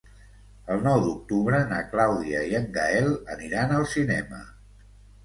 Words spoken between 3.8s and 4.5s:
cinema.